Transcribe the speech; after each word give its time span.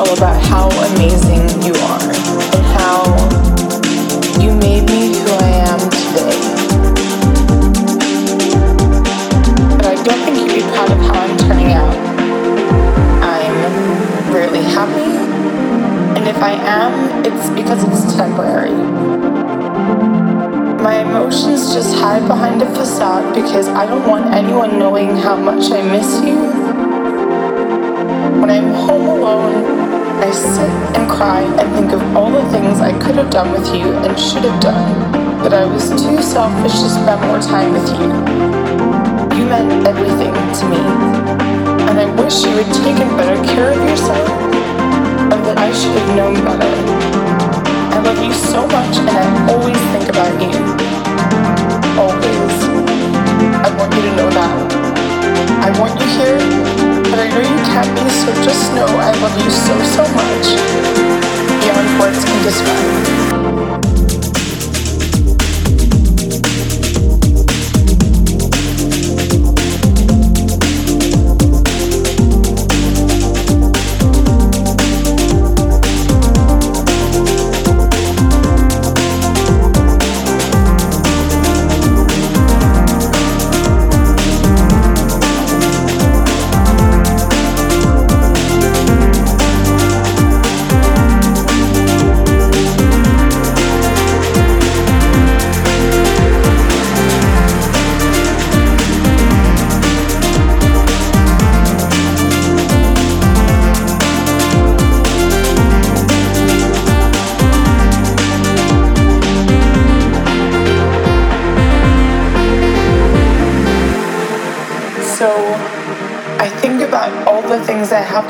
All 0.00 0.16
about 0.16 0.40
how 0.40 0.70
amazing 0.94 1.39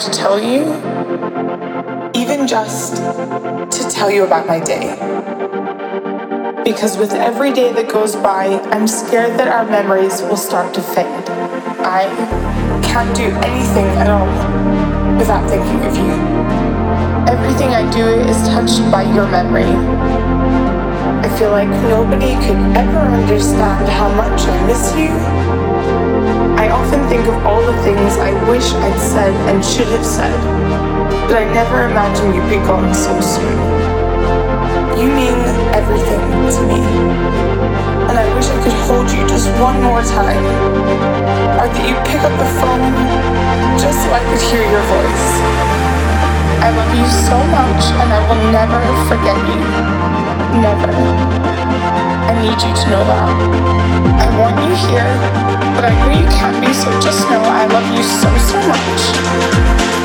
to 0.00 0.10
tell 0.10 0.40
you, 0.40 0.62
even 2.14 2.46
just 2.46 2.96
to 2.96 3.90
tell 3.90 4.10
you 4.10 4.24
about 4.24 4.46
my 4.46 4.58
day. 4.58 4.96
Because 6.64 6.96
with 6.96 7.12
every 7.12 7.52
day 7.52 7.70
that 7.74 7.92
goes 7.92 8.16
by, 8.16 8.46
I'm 8.72 8.88
scared 8.88 9.38
that 9.38 9.48
our 9.48 9.68
memories 9.68 10.22
will 10.22 10.38
start 10.38 10.72
to 10.74 10.80
fade. 10.80 11.28
I 11.84 12.08
can't 12.82 13.14
do 13.14 13.28
anything 13.44 13.84
at 14.00 14.08
all 14.08 14.26
without 15.18 15.46
thinking 15.50 15.84
of 15.84 15.94
you. 15.94 16.16
Everything 17.30 17.68
I 17.68 17.84
do 17.92 18.06
is 18.06 18.36
touched 18.48 18.80
by 18.90 19.02
your 19.02 19.28
memory. 19.28 19.68
I 21.24 21.28
feel 21.38 21.50
like 21.50 21.68
nobody 21.68 22.32
could 22.46 22.56
ever 22.74 23.00
understand 23.00 23.86
how 23.88 24.08
much 24.14 24.40
I 24.48 24.66
miss 24.66 24.96
you 24.96 25.49
I 26.70 26.72
often 26.72 27.02
think 27.09 27.26
of 27.26 27.35
all 27.44 27.59
the 27.66 27.74
things 27.83 28.14
I 28.14 28.30
wish 28.46 28.70
I'd 28.78 28.94
said 28.94 29.35
and 29.50 29.59
should 29.59 29.90
have 29.90 30.06
said, 30.06 30.38
but 31.26 31.42
I 31.42 31.44
never 31.50 31.90
imagined 31.90 32.30
you'd 32.30 32.46
be 32.46 32.62
gone 32.62 32.94
so 32.94 33.11
soon. 33.18 33.59
You 34.94 35.11
mean 35.11 35.35
everything 35.74 36.22
to 36.22 36.62
me, 36.70 36.78
and 38.06 38.14
I 38.14 38.22
wish 38.38 38.46
I 38.46 38.62
could 38.62 38.78
hold 38.87 39.11
you 39.11 39.26
just 39.26 39.50
one 39.59 39.83
more 39.83 39.98
time, 40.14 40.46
or 41.59 41.66
that 41.66 41.83
you'd 41.90 42.06
pick 42.06 42.22
up 42.22 42.38
the 42.38 42.50
phone 42.62 42.94
just 43.74 43.98
so 44.06 44.14
I 44.14 44.22
could 44.30 44.42
hear 44.46 44.62
your 44.62 44.85
voice. 44.94 45.26
I 46.62 46.70
love 46.70 46.94
you 46.94 47.09
so 47.26 47.35
much, 47.50 47.83
and 47.98 48.09
I 48.14 48.20
will 48.30 48.46
never 48.54 48.78
forget 49.11 49.38
you. 49.42 50.19
Never. 50.52 50.90
I 50.90 52.32
need 52.42 52.60
you 52.60 52.72
to 52.74 52.90
know 52.90 53.04
that. 53.04 53.26
I 54.18 54.38
want 54.38 54.56
you 54.66 54.74
here 54.88 55.60
but 55.80 55.84
I 55.84 55.94
know 55.98 56.10
you 56.10 56.26
can't 56.28 56.60
be, 56.60 56.74
so 56.74 56.90
just 57.00 57.22
know 57.30 57.40
I 57.40 57.64
love 57.66 57.86
you 57.96 58.02
so, 58.02 58.28
so 58.36 58.58
much. 58.68 59.02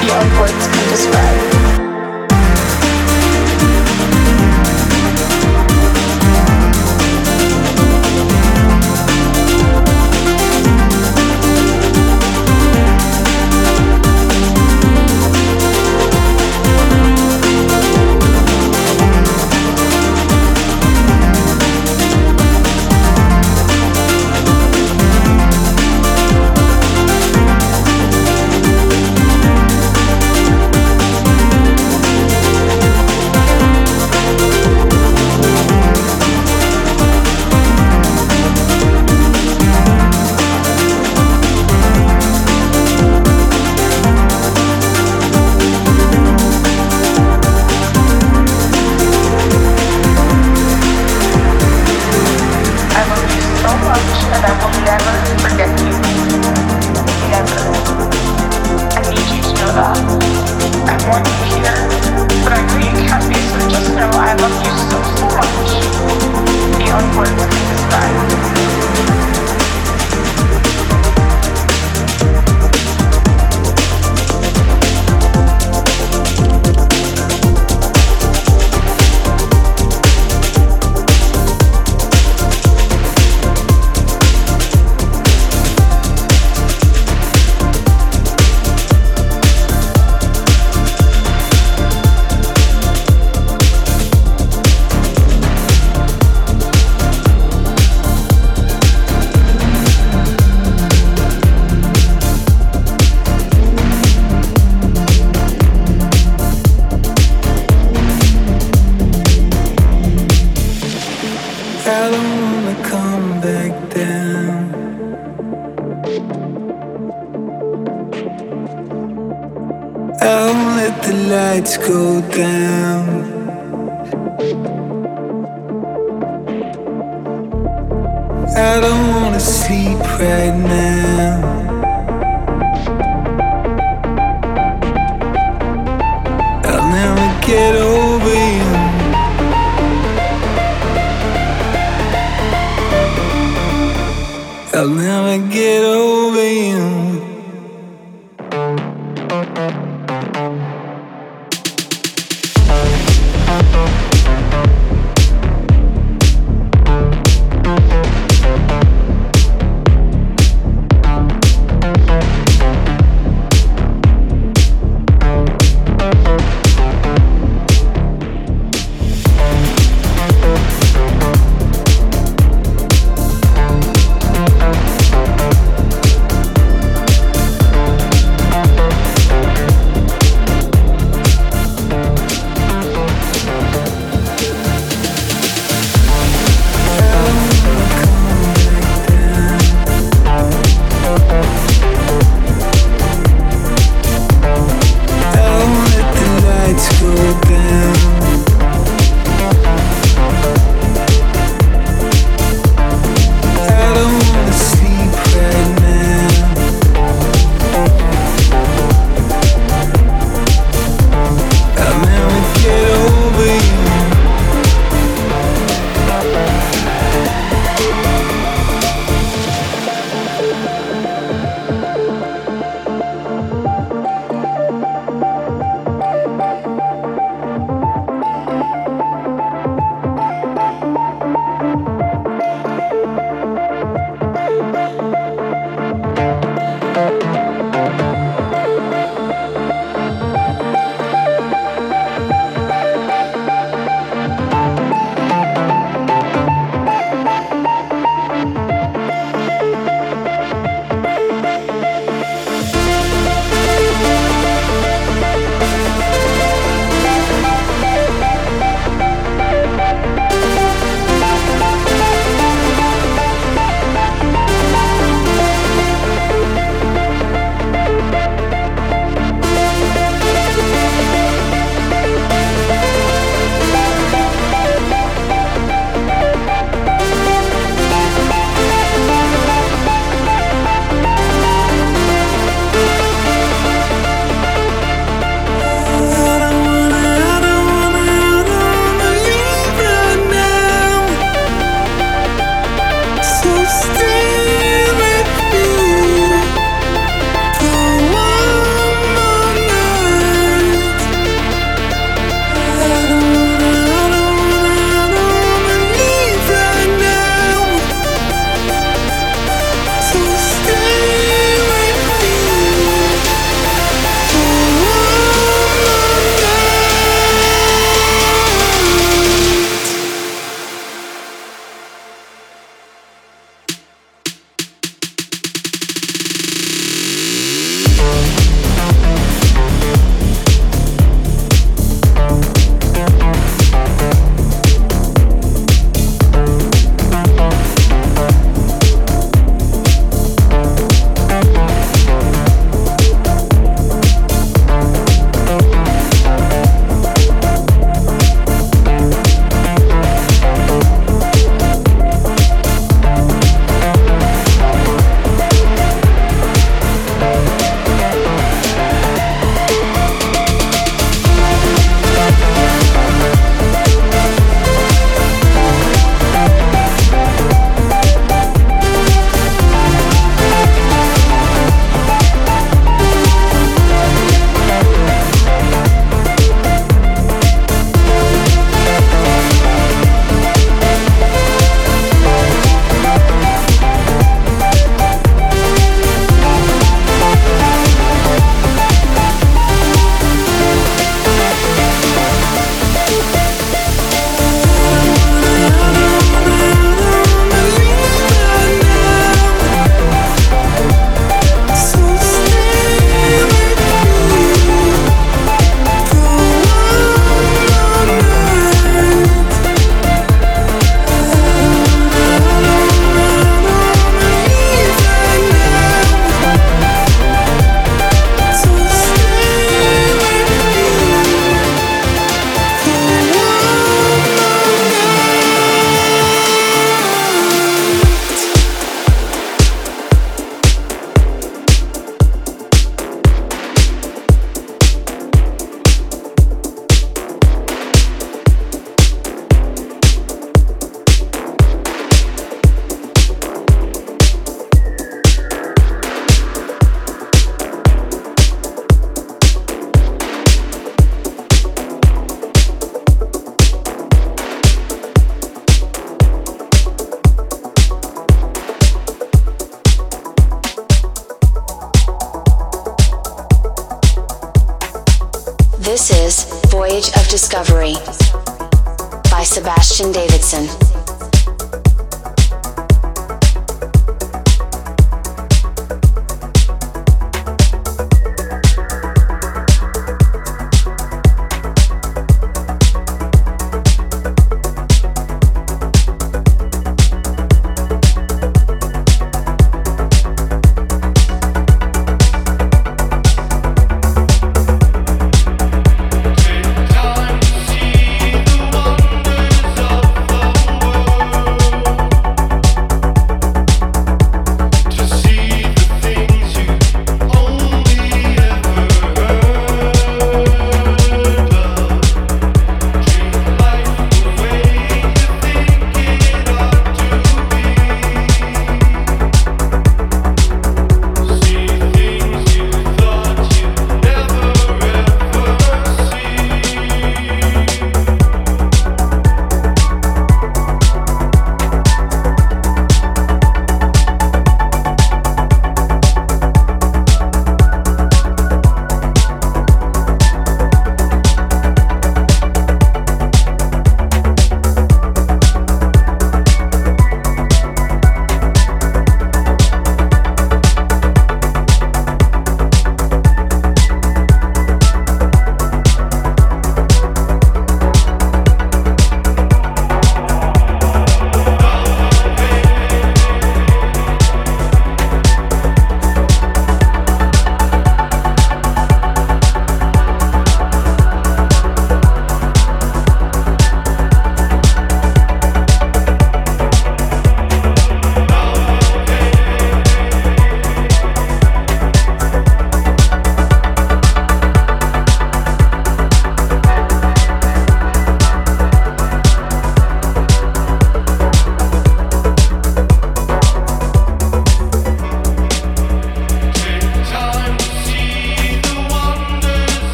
Beyond 0.00 0.40
words 0.40 0.66
can 0.66 0.88
describe. 0.88 1.79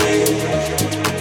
say 0.00 1.17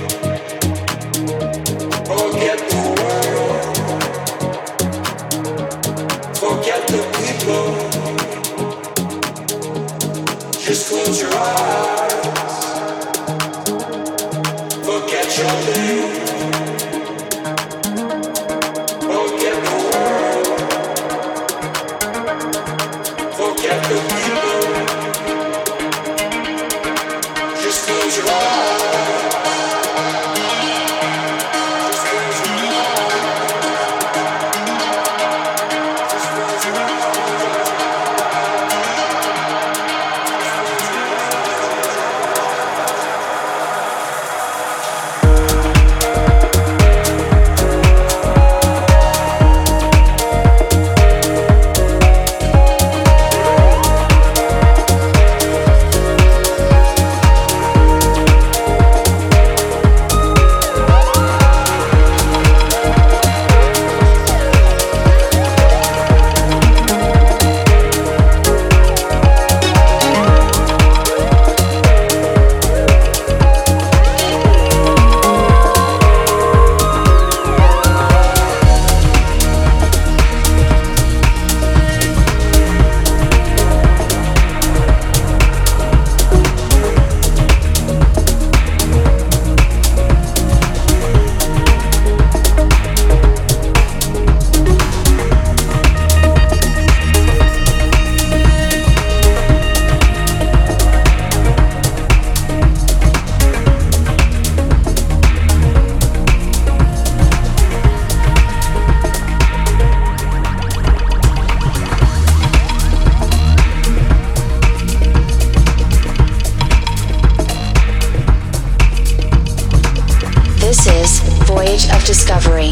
Discovery 122.28 122.72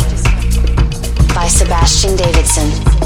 by 1.34 1.47
Sebastian 1.47 2.18
Davidson. 2.18 3.05